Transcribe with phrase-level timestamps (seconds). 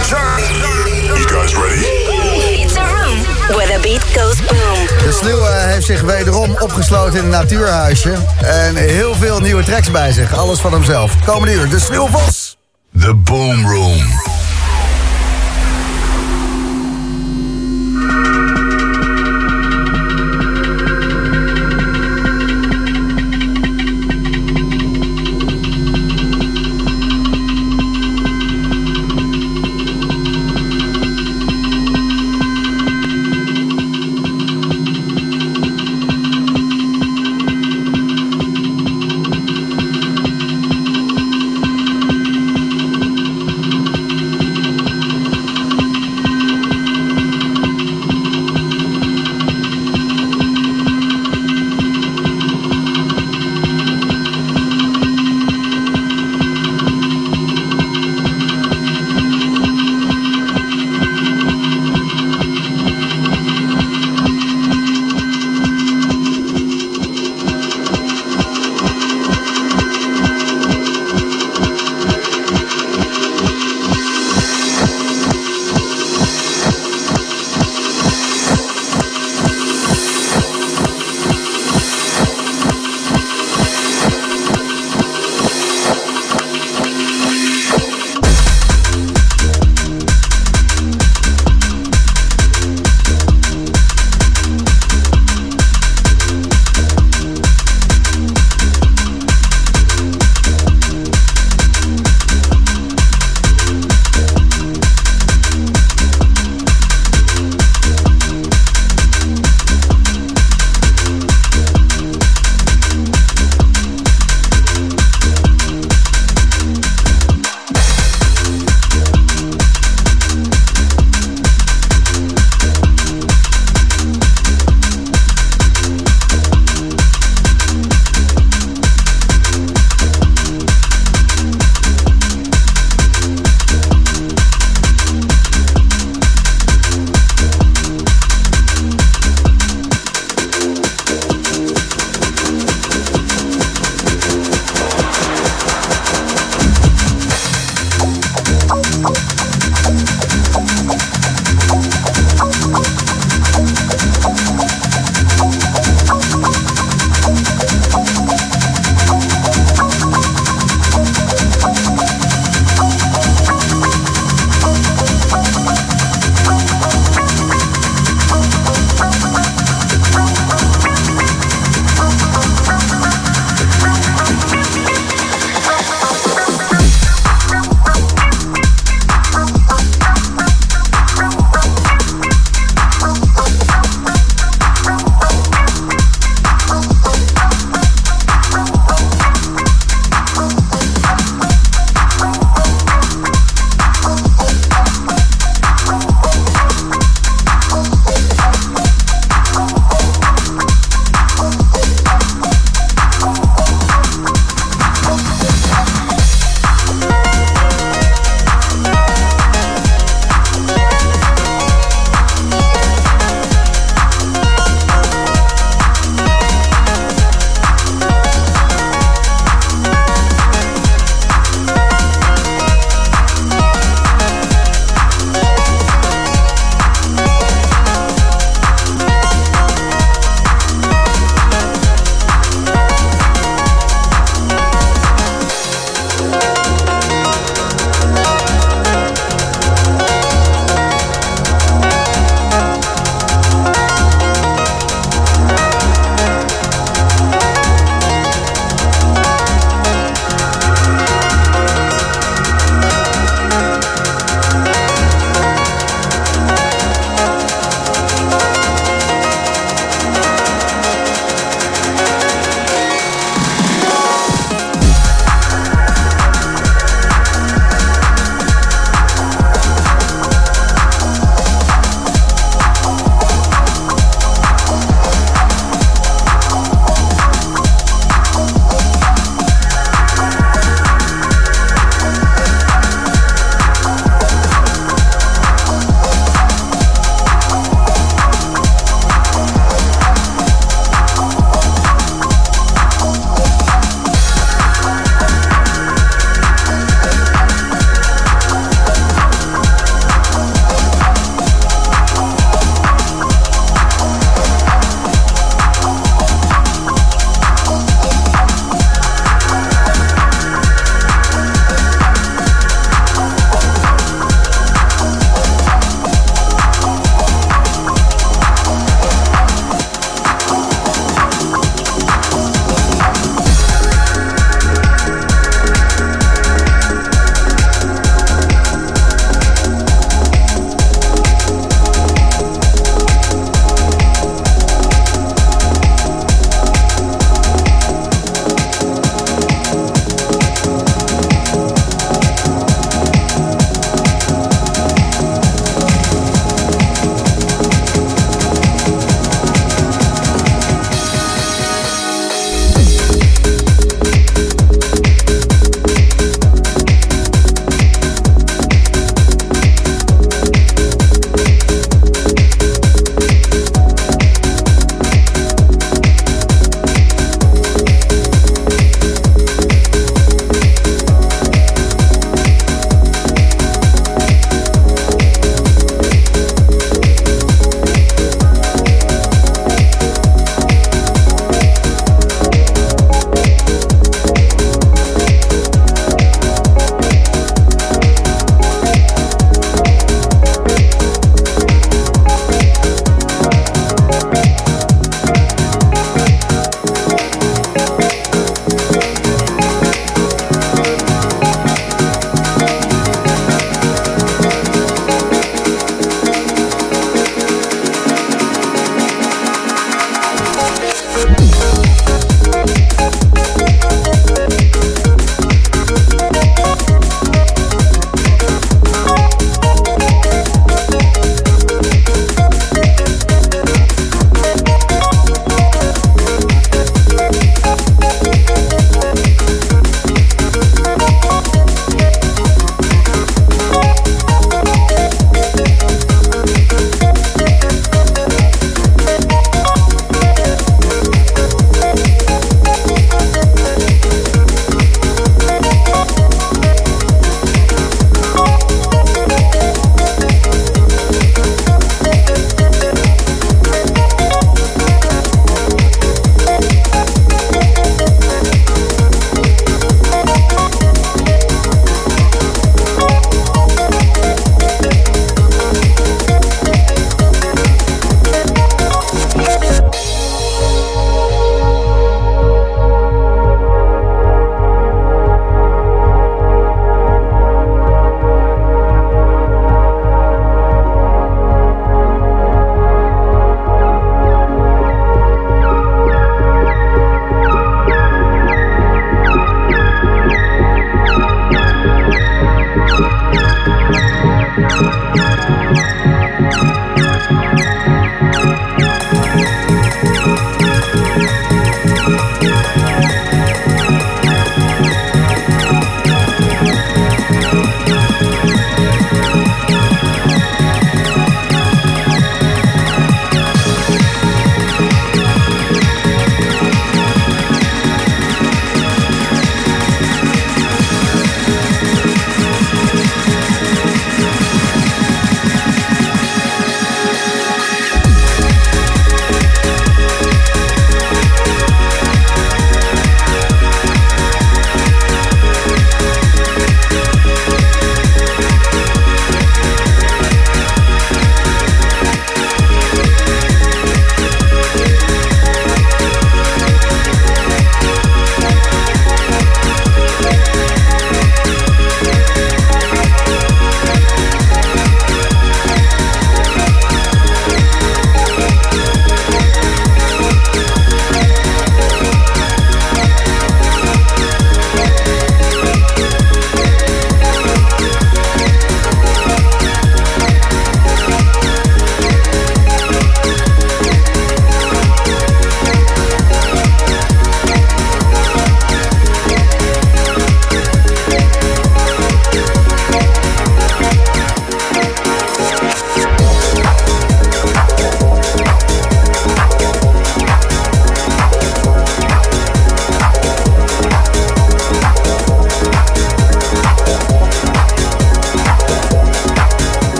[0.00, 1.84] You guys ready?
[2.62, 3.18] It's a room
[3.54, 4.86] where the beat goes boom.
[5.04, 8.14] De Sluw eh, heeft zich wederom opgesloten in een natuurhuisje.
[8.42, 10.34] En heel veel nieuwe tracks bij zich.
[10.34, 11.24] Alles van hemzelf.
[11.24, 12.56] Komende uur, de Sluw Vos.
[13.00, 14.29] The Boom Room.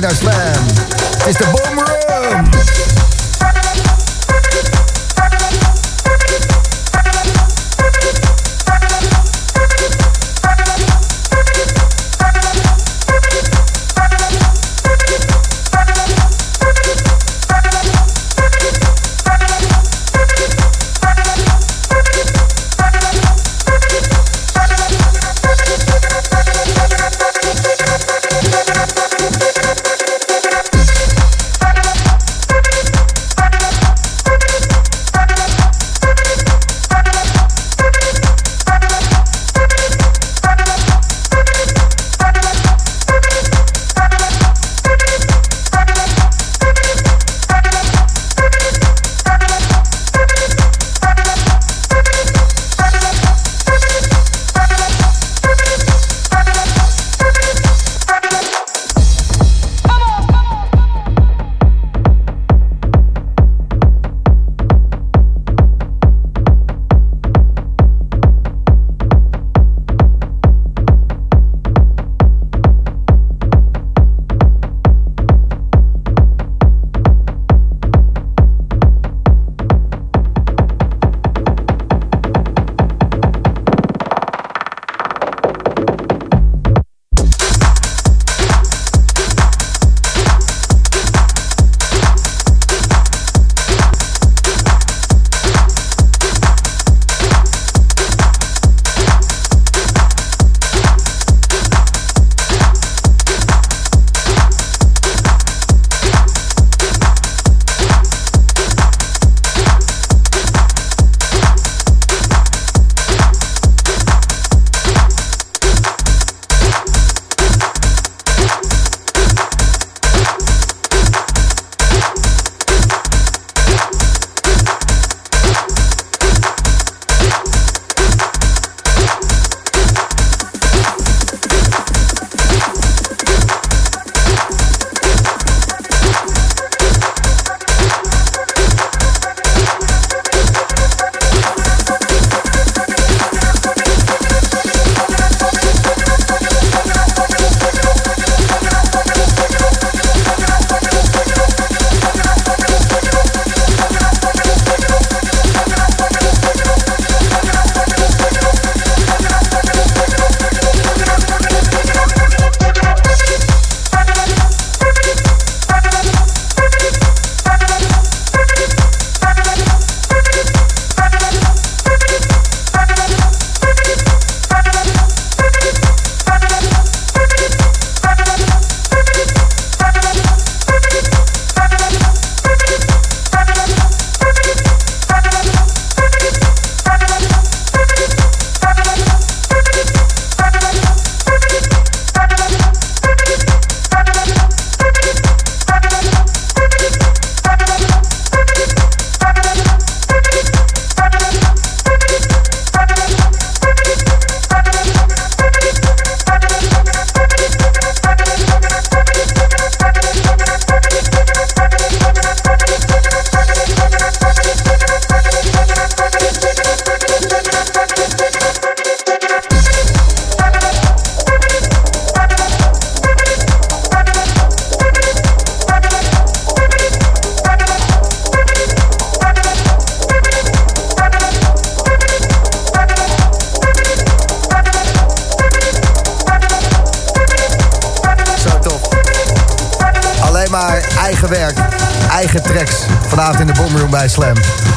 [0.00, 0.66] naar Slam.
[1.18, 1.79] Het is de Boom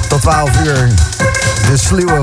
[0.07, 0.87] Tot 12 uur.
[1.69, 2.22] De Sluwe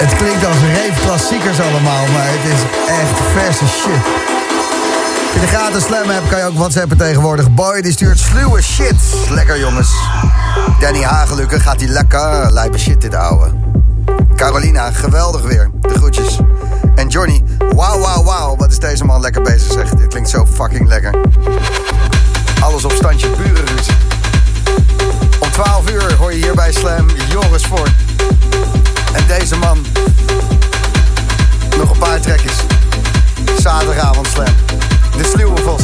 [0.00, 4.04] het klinkt als rave klassiekers allemaal, maar het is echt verse shit.
[5.34, 7.54] Je de gratis slam hebt, kan je ook whatsappen tegenwoordig.
[7.54, 8.94] Boy, die stuurt sluwe shit.
[9.30, 9.88] Lekker jongens.
[10.80, 13.50] Danny Hagelukken gaat die lekker lijpe shit dit ouwe.
[14.36, 15.70] Carolina, geweldig weer.
[15.80, 16.38] De groetjes.
[16.94, 17.44] En Johnny,
[17.74, 18.56] wauw, wauw, wauw.
[18.56, 19.90] Wat is deze man lekker bezig, zeg.
[19.90, 21.14] Dit klinkt zo fucking lekker.
[22.60, 23.94] Alles op standje burenruzie.
[25.38, 27.88] Om 12 uur hoor je hier bij Slam Joris voor.
[29.12, 29.86] En deze man.
[31.78, 32.56] Nog een paar trekjes.
[33.58, 34.54] Zaterdagavond slam.
[35.16, 35.82] De sluwe vos.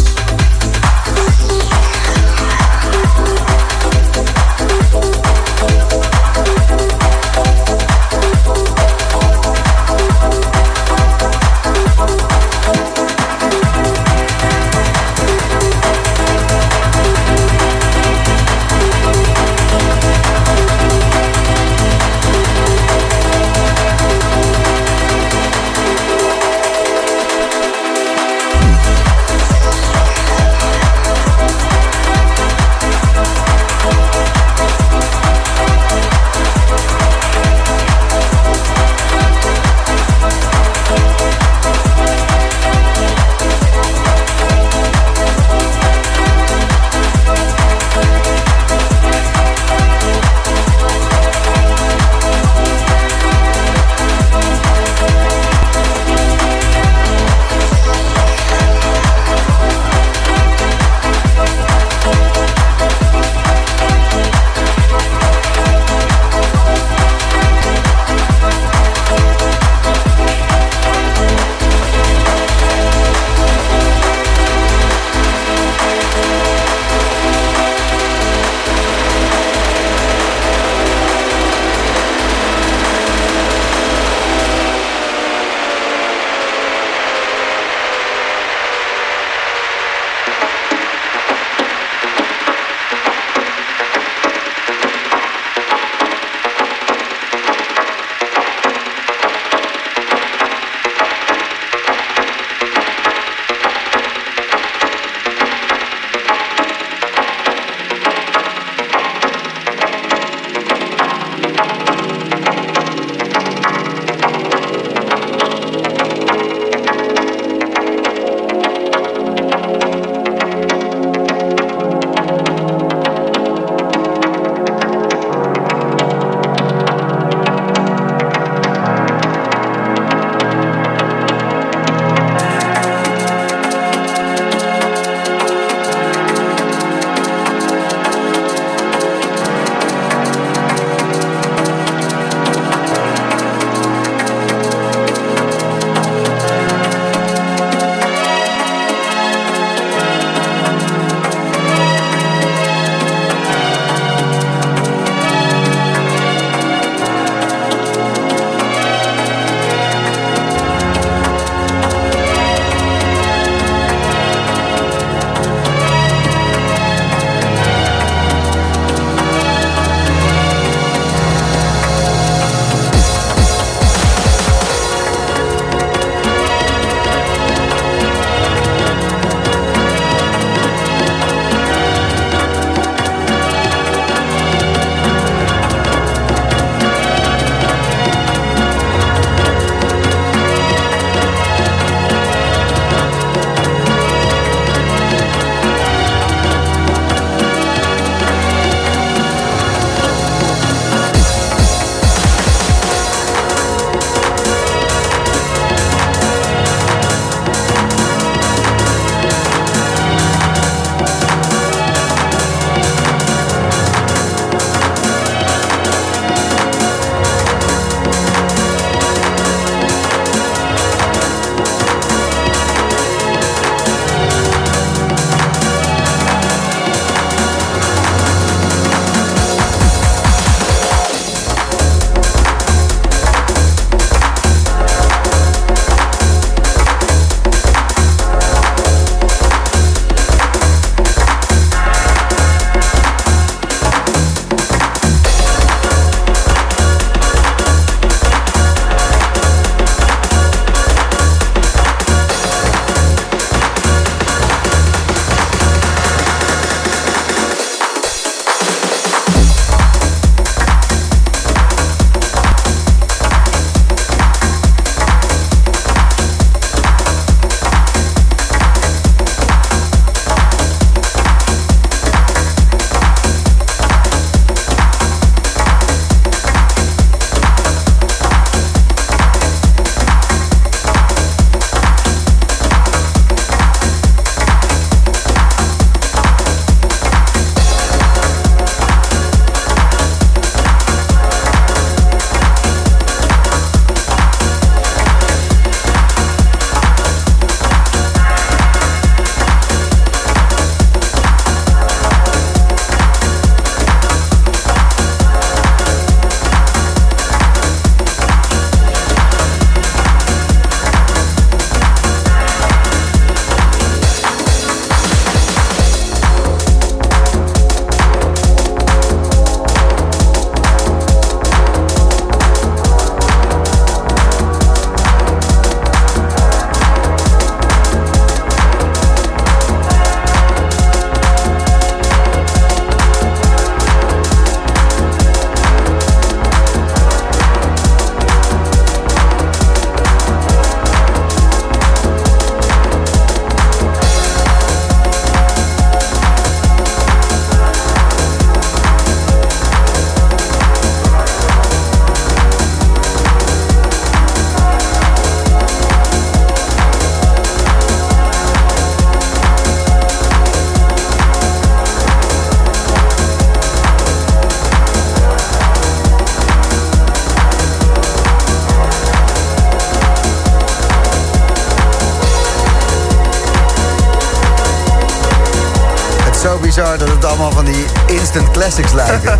[378.66, 379.38] Classics lijken.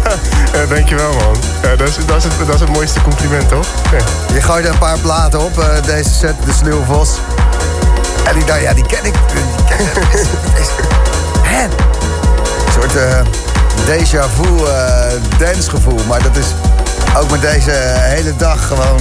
[0.53, 1.37] Ja, dankjewel man.
[1.63, 3.67] Ja, dat, is, dat, is het, dat is het mooiste compliment, toch?
[3.93, 4.35] Ja.
[4.35, 7.11] Je gooide een paar platen op, eh, deze set, de Sluwe Vos.
[8.29, 9.15] En ik dacht, ja, die ken ik.
[9.33, 9.95] Die ken ik.
[10.57, 10.71] Deze-
[11.43, 11.65] Hè?
[11.65, 13.21] Een soort eh
[13.87, 16.01] déjà vu eh dancegevoel.
[16.09, 16.47] Maar dat is
[17.17, 19.01] ook met deze hele dag gewoon...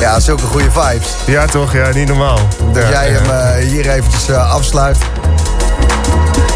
[0.00, 1.08] Ja, zulke goede vibes.
[1.24, 1.72] Ja, toch?
[1.72, 2.38] Ja, niet normaal.
[2.72, 4.96] Dat ja, jij hem eh, hier eventjes eh, afsluit.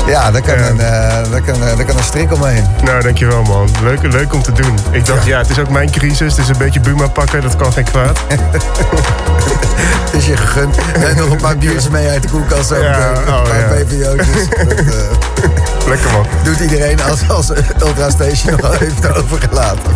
[0.07, 0.69] Ja, daar kan, Ja.
[0.69, 2.65] Een, eh, daar, kan, eh, daar kan een strik omheen.
[2.85, 3.69] Nou, dankjewel man.
[3.83, 4.79] Leuk, leuk om te doen.
[4.91, 6.35] Ik dacht, ja, het is ook mijn crisis.
[6.35, 8.21] Dus een beetje Buma pakken, dat kan geen kwaad.
[10.17, 10.77] is je gegund.
[10.95, 12.69] En nog een paar biertjes mee uit de koelkast.
[12.69, 13.35] Zo Ja, meteen.
[13.35, 13.85] oh, een paar ja.
[13.85, 14.49] BVO'tjes.
[14.49, 16.27] Dat eh, Lekker man.
[16.43, 19.93] doet iedereen als, als Ultra Station nog heeft overgelaten.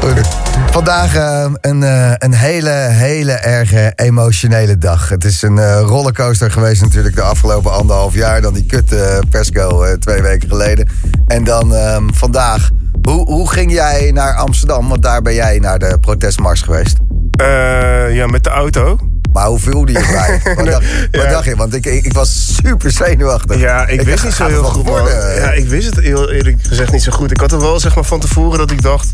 [0.00, 0.26] Goed.
[0.70, 5.08] Vandaag eh, een, eh, een hele, hele erge emotionele dag.
[5.08, 8.37] Het is een eh, rollercoaster geweest natuurlijk de afgelopen anderhalf jaar.
[8.40, 8.94] Dan die kut
[9.30, 10.88] persco eh, twee weken geleden.
[11.26, 12.70] En dan ehm, vandaag.
[13.02, 14.88] Hoe, hoe ging jij naar Amsterdam?
[14.88, 16.96] Want daar ben jij naar de protestmars geweest.
[17.36, 18.98] Eh, ja, met de auto.
[19.32, 20.40] Maar hoe voelde je bij?
[20.56, 21.56] Wat, dacht, wat dacht je?
[21.56, 23.60] Want ik, ik, ik was super zenuwachtig.
[23.60, 25.34] Ja, ik, wist dacht, niet zo heel goed, worden?
[25.34, 27.30] Ja, ik wist het heel eerlijk gezegd niet zo goed.
[27.30, 29.12] Ik had er wel zeg maar van tevoren dat ik dacht...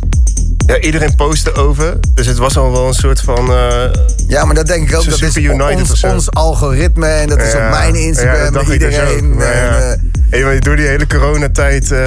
[0.66, 1.96] Ja, iedereen postte over.
[2.14, 3.50] Dus het was al wel een soort van...
[3.52, 3.82] eh,
[4.28, 5.04] Ja, maar dat denk ik ook.
[5.04, 5.50] Dat is
[5.90, 9.34] ons, ons algoritme en dat is ja, op mijn ja, Instagram ik dus iedereen.
[9.36, 9.96] Maar En, ja.
[10.30, 11.98] Hey, maar door die hele coronatijd eh,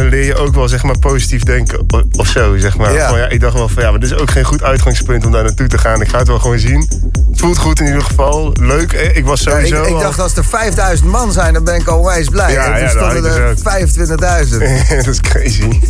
[0.00, 1.86] leer je ook wel zeg maar positief denken
[2.16, 2.92] of zo, zeg maar.
[2.92, 3.08] Ja.
[3.08, 5.32] Van, ja, ik dacht wel van ja, maar dit is ook geen goed uitgangspunt om
[5.32, 6.00] daar naartoe te gaan.
[6.00, 6.88] Ik ga het wel gewoon zien.
[7.30, 8.52] Het voelt goed in ieder geval.
[8.60, 8.92] Leuk.
[8.92, 11.74] Ik was ja, ik, sowieso ik al- dacht als er 5000 man zijn, dan ben
[11.74, 12.52] ik al onwijs blij.
[12.52, 14.46] Ja, en toen ja, stonden ik er ook.
[14.48, 14.96] 25.000.
[15.04, 15.80] dat is crazy.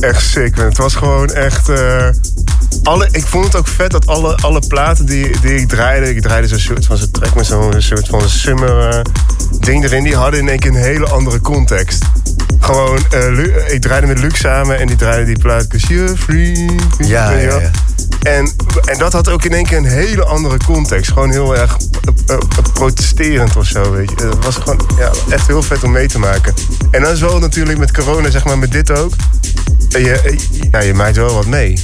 [0.00, 0.64] Echt sick, man.
[0.64, 1.68] Het was gewoon echt...
[1.68, 2.08] eh,
[2.82, 6.14] alle, ik vond het ook vet dat alle, alle platen die, die ik draaide...
[6.14, 6.96] Ik draaide zo'n soort van...
[6.96, 9.00] Ze trek met zo'n soort van summer eh,
[9.60, 10.04] ding erin.
[10.04, 12.02] Die hadden in één keer een hele andere context.
[12.60, 15.66] Gewoon, eh, Lu- ik draaide met Luc samen en die draaide die plaat...
[15.66, 16.70] 'Cause you're free.
[16.98, 17.70] Ja, ja.
[18.22, 18.50] En,
[18.84, 21.12] en dat had ook in één keer een hele andere context.
[21.12, 21.76] Gewoon heel erg
[22.26, 22.40] eh, eh,
[22.72, 24.26] protesterend of zo, weet je.
[24.26, 26.54] Het was gewoon ja, echt heel vet om mee te maken.
[26.90, 29.12] En dan is wel natuurlijk met corona, zeg maar, met dit ook.
[29.94, 30.38] Eh, eh,
[30.70, 31.74] ja, je maakt wel wat mee.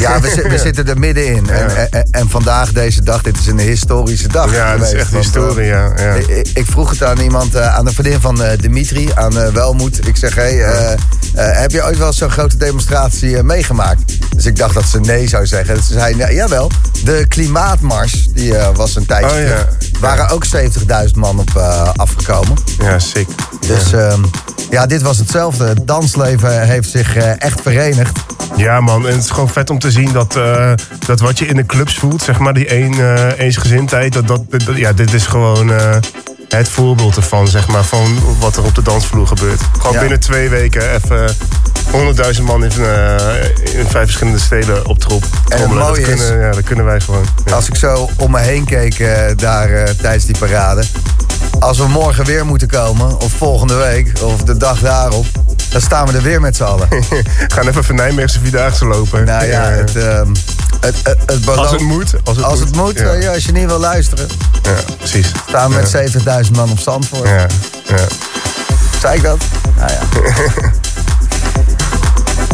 [0.00, 1.50] Ja, we, zi- we zitten er middenin.
[1.50, 5.10] En, en, en vandaag, deze dag, dit is een historische dag Ja, dat is echt
[5.10, 5.92] Want, eh, historie, ja.
[5.96, 6.14] ja.
[6.54, 10.06] Ik, vroeg het aan iemand, eh, aan de vriendin van eh, Dimitri, aan eh, Welmoed.
[10.08, 10.98] Ik zeg, hey, eh, eh,
[11.34, 14.02] heb je ooit wel zo'n grote demonstratie eh, meegemaakt?
[14.34, 15.74] Dus ik dacht dat ze nee zou zeggen.
[15.74, 16.70] Dus ze zei, ja, jawel,
[17.04, 19.66] de klimaatmars, die eh, was een tijdje Oh, ja.
[20.00, 22.56] waren ook 70.000 man op eh, afgekomen.
[22.80, 23.28] Ja, sick.
[23.66, 24.16] Dus ja.
[24.70, 25.64] ja, dit was hetzelfde.
[25.66, 28.18] Het dansleven heeft zich eh, echt verenigd.
[28.56, 29.06] Ja, man.
[29.06, 30.72] En het is gewoon vet om te zien dat, eh,
[31.06, 34.42] dat wat je in de clubs voelt, zeg maar, die een, eh, eensgezindheid, dat, dat,
[34.50, 35.96] dat- ja, dit is gewoon eh,
[36.48, 39.60] het voorbeeld ervan, zeg maar, van wat er op de dansvloer gebeurt.
[39.78, 40.00] Gewoon Ja.
[40.00, 41.36] binnen twee weken even
[41.92, 45.24] 100.000 man in, eh, in vijf verschillende steden op troep.
[45.48, 45.84] trommelen.
[45.86, 47.24] mooie dat is- kunnen, ja, dat kunnen wij gewoon.
[47.44, 47.54] Ja.
[47.54, 50.82] Als ik zo om me heen keek eh, daar eh, tijdens die parade.
[51.58, 55.26] Als we morgen weer moeten komen, of volgende week, of de dag daarop...
[55.70, 56.88] dan staan we er weer met z'n allen.
[57.54, 59.24] Gaan even voor Nijmeegse Vierdaagse lopen.
[59.24, 60.28] Nou ja, het, ehm,
[60.80, 62.14] het, het, het belooft- als het moet.
[62.24, 64.26] Als het Als moet, het moet, Ja, ja, als je niet wil luisteren...
[64.62, 65.32] ja, precies.
[65.48, 67.26] staan we met 70.000 man op zand voor.
[67.26, 67.46] Ja,
[67.84, 67.96] ja.
[69.00, 69.38] Zei ik dat?
[69.76, 69.98] Nou ja.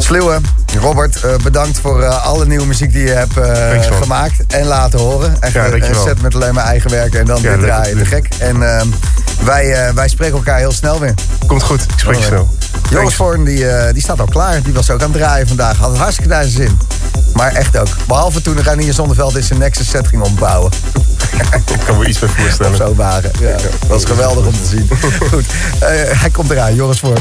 [0.03, 0.41] Sluwe,
[0.81, 4.99] Robert, eh, bedankt voor eh, alle nieuwe muziek die je hebt eh, gemaakt en laten
[4.99, 5.37] horen.
[5.41, 7.99] Echt Ja, een- set met alleen maar eigen werk en dan Ja, dit draaien.
[7.99, 8.29] Te gek.
[8.39, 8.87] En ehm,
[9.45, 11.15] wij, wij spreken elkaar heel snel weer.
[11.47, 12.57] Komt goed, ik spreek je snel.
[12.91, 13.15] Joris.
[13.15, 14.63] Voorn, die, die staat al klaar.
[14.63, 15.77] Die was ook aan het draaien vandaag.
[15.77, 16.79] Had het hartstikke naar zijn zin.
[17.35, 17.89] Maar echt ook.
[18.07, 20.73] Behalve toen Ranier Zonneveld in zijn Nexus set ging ombouwen.
[21.67, 22.71] Ik kan me iets bij voorstellen.
[22.73, 23.31] Op zo'n wagen.
[23.41, 24.89] Ja, dat was geweldig om te zien.
[25.31, 25.45] Goed,
[26.19, 26.75] hij komt eraan.
[26.75, 27.19] Joris Voorn.